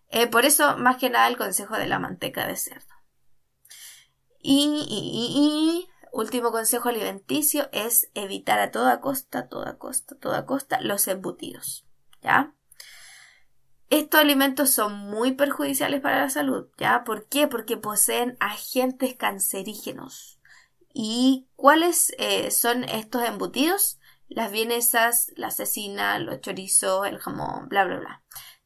Eh, 0.09 0.27
por 0.27 0.45
eso, 0.45 0.77
más 0.77 0.97
que 0.97 1.09
nada, 1.09 1.27
el 1.29 1.37
consejo 1.37 1.77
de 1.77 1.87
la 1.87 1.99
manteca 1.99 2.45
de 2.45 2.57
cerdo. 2.57 2.93
Y, 4.39 4.85
y, 4.89 5.87
y, 5.87 5.89
último 6.11 6.51
consejo 6.51 6.89
alimenticio 6.89 7.69
es 7.71 8.09
evitar 8.13 8.59
a 8.59 8.71
toda 8.71 8.99
costa, 8.99 9.47
toda 9.47 9.77
costa, 9.77 10.15
toda 10.17 10.45
costa 10.45 10.81
los 10.81 11.07
embutidos. 11.07 11.87
¿Ya? 12.21 12.53
Estos 13.89 14.19
alimentos 14.19 14.71
son 14.71 14.93
muy 14.93 15.31
perjudiciales 15.31 16.01
para 16.01 16.19
la 16.19 16.29
salud. 16.29 16.67
¿Ya? 16.77 17.05
¿Por 17.05 17.27
qué? 17.27 17.47
Porque 17.47 17.77
poseen 17.77 18.35
agentes 18.41 19.15
cancerígenos. 19.15 20.41
¿Y 20.93 21.47
cuáles 21.55 22.13
eh, 22.17 22.51
son 22.51 22.83
estos 22.83 23.23
embutidos? 23.23 24.00
Las 24.33 24.51
vienesas, 24.51 25.31
la 25.35 25.51
cecina, 25.51 26.17
los 26.19 26.41
chorizos, 26.41 27.07
el 27.07 27.19
jamón, 27.19 27.67
bla, 27.69 27.83
bla, 27.83 27.99
bla 27.99 28.23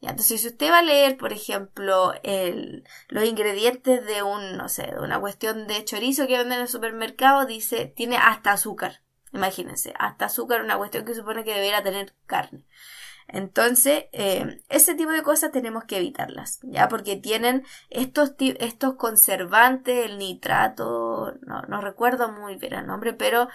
entonces, 0.10 0.42
si 0.42 0.48
usted 0.48 0.72
va 0.72 0.80
a 0.80 0.84
leer, 0.84 1.18
por 1.18 1.34
ejemplo, 1.34 2.14
el, 2.24 2.84
los 3.10 3.26
ingredientes 3.26 4.06
de 4.06 4.24
un, 4.24 4.58
no 4.58 4.70
sé, 4.70 4.84
de 4.84 5.00
una 5.00 5.20
cuestión 5.20 5.68
de 5.68 5.84
chorizo 5.86 6.28
que 6.28 6.38
venden 6.38 6.58
en 6.58 6.62
el 6.64 6.68
supermercado, 6.68 7.46
dice, 7.46 7.88
tiene 7.96 8.18
hasta 8.18 8.52
azúcar. 8.52 9.02
Imagínense, 9.34 9.94
hasta 10.00 10.26
azúcar, 10.26 10.62
una 10.62 10.78
cuestión 10.78 11.06
que 11.06 11.16
supone 11.16 11.44
que 11.44 11.54
debería 11.54 11.84
tener 11.84 12.14
carne. 12.26 12.64
Entonces, 13.28 14.06
eh, 14.12 14.62
ese 14.70 14.94
tipo 14.94 15.10
de 15.10 15.24
cosas 15.24 15.52
tenemos 15.52 15.86
que 15.86 15.98
evitarlas, 15.98 16.60
¿ya? 16.62 16.88
Porque 16.88 17.16
tienen 17.16 17.66
estos, 17.90 18.36
estos 18.38 18.96
conservantes, 18.96 20.06
el 20.06 20.20
nitrato, 20.20 21.34
no, 21.42 21.64
no 21.64 21.82
recuerdo 21.82 22.32
muy 22.32 22.56
bien 22.58 22.74
el 22.74 22.86
nombre, 22.86 23.14
pero 23.14 23.50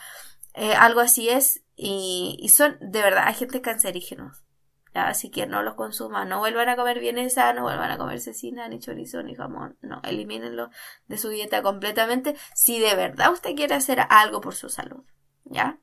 eh, 0.54 0.74
algo 0.74 1.00
así 1.00 1.28
es, 1.28 1.62
y, 1.76 2.48
son 2.54 2.76
de 2.80 3.02
verdad 3.02 3.28
agentes 3.28 3.60
cancerígenos. 3.60 4.44
Así 4.92 5.30
que 5.30 5.46
no 5.46 5.62
los 5.62 5.74
consuman, 5.74 6.28
no 6.28 6.40
vuelvan 6.40 6.68
a 6.68 6.74
comer 6.74 6.98
vienesa, 6.98 7.52
no 7.52 7.62
vuelvan 7.62 7.92
a 7.92 7.98
comer 7.98 8.20
cecina, 8.20 8.68
ni 8.68 8.80
chorizo, 8.80 9.22
ni 9.22 9.36
jamón, 9.36 9.78
no, 9.82 10.00
elimínenlo 10.02 10.70
de 11.06 11.16
su 11.16 11.28
dieta 11.28 11.62
completamente 11.62 12.36
si 12.56 12.80
de 12.80 12.96
verdad 12.96 13.32
usted 13.32 13.54
quiere 13.54 13.74
hacer 13.76 14.00
algo 14.10 14.40
por 14.40 14.56
su 14.56 14.68
salud, 14.68 15.04
¿ya? 15.44 15.78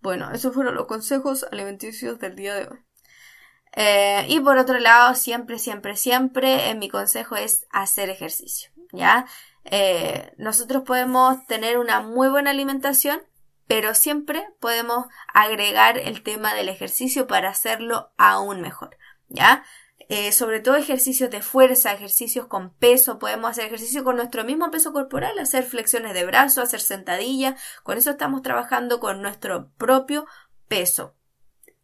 Bueno, 0.00 0.30
esos 0.30 0.54
fueron 0.54 0.76
los 0.76 0.86
consejos 0.86 1.44
alimenticios 1.50 2.20
del 2.20 2.36
día 2.36 2.54
de 2.54 2.68
hoy. 2.68 2.78
Eh, 3.72 4.26
y 4.28 4.40
por 4.40 4.58
otro 4.58 4.78
lado, 4.78 5.14
siempre, 5.14 5.58
siempre, 5.58 5.96
siempre, 5.96 6.70
eh, 6.70 6.74
mi 6.74 6.88
consejo 6.88 7.36
es 7.36 7.66
hacer 7.70 8.10
ejercicio, 8.10 8.70
¿ya? 8.92 9.26
Eh, 9.64 10.32
nosotros 10.38 10.84
podemos 10.84 11.44
tener 11.46 11.78
una 11.78 12.00
muy 12.00 12.28
buena 12.28 12.50
alimentación 12.50 13.20
pero 13.68 13.94
siempre 13.94 14.48
podemos 14.58 15.06
agregar 15.32 15.98
el 15.98 16.22
tema 16.22 16.54
del 16.54 16.68
ejercicio 16.70 17.28
para 17.28 17.50
hacerlo 17.50 18.10
aún 18.16 18.62
mejor, 18.62 18.96
¿ya? 19.28 19.62
Eh, 20.08 20.32
sobre 20.32 20.60
todo 20.60 20.76
ejercicios 20.76 21.30
de 21.30 21.42
fuerza, 21.42 21.92
ejercicios 21.92 22.46
con 22.46 22.72
peso, 22.72 23.18
podemos 23.18 23.50
hacer 23.50 23.66
ejercicio 23.66 24.04
con 24.04 24.16
nuestro 24.16 24.42
mismo 24.42 24.70
peso 24.70 24.90
corporal, 24.94 25.38
hacer 25.38 25.64
flexiones 25.64 26.14
de 26.14 26.24
brazo, 26.24 26.62
hacer 26.62 26.80
sentadillas, 26.80 27.60
con 27.82 27.98
eso 27.98 28.12
estamos 28.12 28.40
trabajando 28.40 29.00
con 29.00 29.20
nuestro 29.20 29.70
propio 29.76 30.26
peso. 30.66 31.14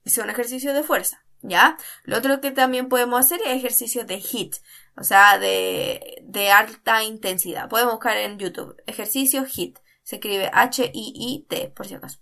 Es 0.05 0.17
un 0.17 0.31
ejercicio 0.31 0.73
de 0.73 0.83
fuerza, 0.83 1.27
¿ya? 1.43 1.77
Lo 2.05 2.17
otro 2.17 2.41
que 2.41 2.51
también 2.51 2.89
podemos 2.89 3.21
hacer 3.21 3.41
es 3.45 3.57
ejercicios 3.57 4.07
de 4.07 4.17
HIT, 4.17 4.57
o 4.97 5.05
sea, 5.05 5.39
de, 5.39 6.23
de 6.23 6.51
alta 6.51 7.05
intensidad. 7.05 7.69
Podemos 7.69 7.93
buscar 7.93 8.17
en 8.17 8.39
YouTube 8.39 8.75
ejercicios 8.87 9.55
HIT 9.55 9.84
Se 10.05 10.17
escribe 10.17 10.51
H-I-I-T, 10.53 11.73
por 11.75 11.87
si 11.87 11.95
acaso. 11.95 12.21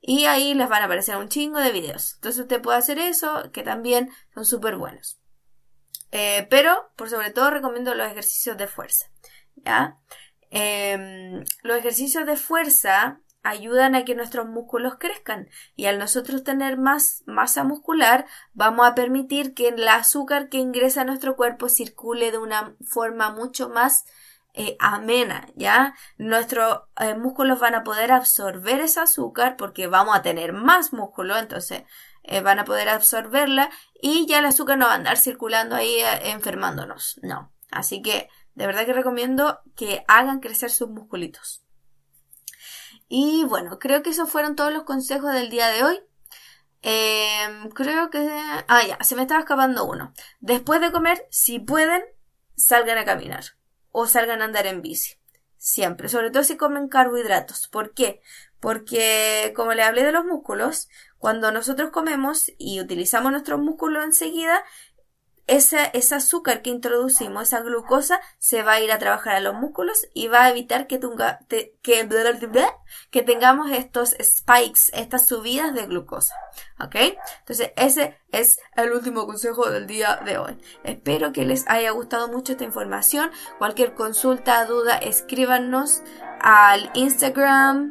Y 0.00 0.24
ahí 0.24 0.54
les 0.54 0.68
van 0.68 0.82
a 0.82 0.86
aparecer 0.86 1.16
un 1.16 1.28
chingo 1.28 1.58
de 1.58 1.72
videos. 1.72 2.14
Entonces 2.14 2.40
usted 2.42 2.62
puede 2.62 2.78
hacer 2.78 2.98
eso, 2.98 3.50
que 3.52 3.62
también 3.62 4.10
son 4.32 4.46
súper 4.46 4.76
buenos. 4.76 5.20
Eh, 6.12 6.46
pero, 6.48 6.90
por 6.96 7.10
sobre 7.10 7.30
todo, 7.30 7.50
recomiendo 7.50 7.94
los 7.94 8.10
ejercicios 8.10 8.56
de 8.56 8.66
fuerza. 8.66 9.10
¿Ya? 9.56 9.98
Em, 10.50 11.44
los 11.62 11.76
ejercicios 11.76 12.24
de 12.24 12.36
fuerza 12.36 13.20
ayudan 13.42 13.94
a 13.94 14.04
que 14.04 14.14
nuestros 14.14 14.46
músculos 14.46 14.96
crezcan 14.98 15.48
y 15.76 15.86
al 15.86 15.98
nosotros 15.98 16.44
tener 16.44 16.76
más 16.78 17.22
masa 17.26 17.64
muscular 17.64 18.26
vamos 18.52 18.86
a 18.86 18.94
permitir 18.94 19.54
que 19.54 19.68
el 19.68 19.86
azúcar 19.86 20.48
que 20.48 20.58
ingresa 20.58 21.02
a 21.02 21.04
nuestro 21.04 21.36
cuerpo 21.36 21.68
circule 21.68 22.30
de 22.30 22.38
una 22.38 22.74
forma 22.84 23.30
mucho 23.30 23.68
más 23.68 24.04
eh, 24.60 24.76
amena, 24.80 25.46
¿ya? 25.54 25.94
Nuestros 26.16 26.80
eh, 26.98 27.14
músculos 27.14 27.60
van 27.60 27.76
a 27.76 27.84
poder 27.84 28.10
absorber 28.10 28.80
ese 28.80 28.98
azúcar 28.98 29.56
porque 29.56 29.86
vamos 29.86 30.16
a 30.16 30.22
tener 30.22 30.52
más 30.52 30.92
músculo, 30.92 31.38
entonces 31.38 31.84
eh, 32.24 32.40
van 32.40 32.58
a 32.58 32.64
poder 32.64 32.88
absorberla 32.88 33.70
y 34.02 34.26
ya 34.26 34.40
el 34.40 34.46
azúcar 34.46 34.76
no 34.76 34.86
va 34.86 34.94
a 34.94 34.96
andar 34.96 35.16
circulando 35.16 35.76
ahí 35.76 35.98
enfermándonos, 36.24 37.20
no. 37.22 37.52
Así 37.70 38.02
que 38.02 38.28
de 38.56 38.66
verdad 38.66 38.84
que 38.84 38.94
recomiendo 38.94 39.60
que 39.76 40.04
hagan 40.08 40.40
crecer 40.40 40.72
sus 40.72 40.88
musculitos. 40.88 41.62
Y 43.06 43.44
bueno, 43.44 43.78
creo 43.78 44.02
que 44.02 44.10
esos 44.10 44.28
fueron 44.28 44.56
todos 44.56 44.72
los 44.72 44.82
consejos 44.82 45.32
del 45.34 45.50
día 45.50 45.68
de 45.68 45.84
hoy. 45.84 46.00
Em, 46.82 47.70
creo 47.70 48.10
que... 48.10 48.28
Ah, 48.66 48.82
ya, 48.88 48.98
se 49.04 49.14
me 49.14 49.22
estaba 49.22 49.40
escapando 49.40 49.84
uno. 49.84 50.12
Después 50.40 50.80
de 50.80 50.90
comer, 50.90 51.28
si 51.30 51.60
pueden, 51.60 52.02
salgan 52.56 52.98
a 52.98 53.04
caminar 53.04 53.57
o 53.92 54.06
salgan 54.06 54.42
a 54.42 54.46
andar 54.46 54.66
en 54.66 54.82
bici. 54.82 55.16
Siempre, 55.56 56.08
sobre 56.08 56.30
todo 56.30 56.44
si 56.44 56.56
comen 56.56 56.88
carbohidratos. 56.88 57.68
¿Por 57.68 57.92
qué? 57.92 58.20
Porque, 58.60 59.52
como 59.56 59.74
le 59.74 59.82
hablé 59.82 60.04
de 60.04 60.12
los 60.12 60.24
músculos, 60.24 60.88
cuando 61.18 61.50
nosotros 61.50 61.90
comemos 61.90 62.52
y 62.58 62.80
utilizamos 62.80 63.32
nuestros 63.32 63.60
músculos 63.60 64.04
enseguida, 64.04 64.64
ese, 65.48 66.14
azúcar 66.14 66.62
que 66.62 66.70
introducimos, 66.70 67.44
esa 67.44 67.60
glucosa, 67.60 68.20
se 68.38 68.62
va 68.62 68.72
a 68.72 68.80
ir 68.80 68.92
a 68.92 68.98
trabajar 68.98 69.36
a 69.36 69.40
los 69.40 69.54
músculos 69.54 70.06
y 70.14 70.28
va 70.28 70.44
a 70.44 70.50
evitar 70.50 70.86
que, 70.86 71.00
que, 73.10 73.22
tengamos 73.22 73.70
estos 73.70 74.14
spikes, 74.22 74.92
estas 74.92 75.26
subidas 75.26 75.74
de 75.74 75.86
glucosa. 75.86 76.34
¿Ok? 76.80 76.96
Entonces, 77.40 77.72
ese 77.76 78.18
es 78.30 78.60
el 78.76 78.92
último 78.92 79.26
consejo 79.26 79.70
del 79.70 79.86
día 79.86 80.20
de 80.24 80.38
hoy. 80.38 80.58
Espero 80.84 81.32
que 81.32 81.44
les 81.44 81.68
haya 81.68 81.90
gustado 81.90 82.28
mucho 82.28 82.52
esta 82.52 82.64
información. 82.64 83.30
Cualquier 83.58 83.94
consulta, 83.94 84.64
duda, 84.66 84.98
escríbanos 84.98 86.02
al 86.40 86.90
Instagram 86.94 87.90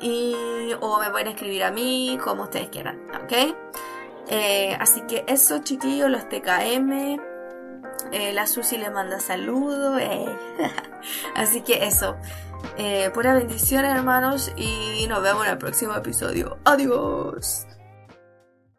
y, 0.00 0.72
o 0.80 1.00
me 1.00 1.10
pueden 1.10 1.28
escribir 1.28 1.64
a 1.64 1.70
mí, 1.70 2.18
como 2.22 2.44
ustedes 2.44 2.68
quieran. 2.68 3.00
¿Ok? 3.22 3.56
Eh, 4.34 4.74
así 4.80 5.02
que 5.02 5.24
eso, 5.28 5.58
chiquillos, 5.58 6.10
los 6.10 6.26
TKM. 6.26 7.20
Eh, 8.12 8.32
la 8.32 8.46
Susi 8.46 8.78
le 8.78 8.88
manda 8.88 9.20
saludos. 9.20 10.00
Eh. 10.00 10.24
así 11.36 11.60
que 11.60 11.84
eso. 11.84 12.16
pura 13.12 13.34
bendición, 13.34 13.84
hermanos. 13.84 14.50
Y 14.56 15.06
nos 15.06 15.22
vemos 15.22 15.44
en 15.44 15.52
el 15.52 15.58
próximo 15.58 15.94
episodio. 15.94 16.56
Adiós. 16.64 17.66